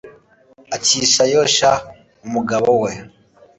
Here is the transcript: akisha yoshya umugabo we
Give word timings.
akisha 0.75 1.23
yoshya 1.33 1.71
umugabo 2.25 2.69
we 2.81 2.91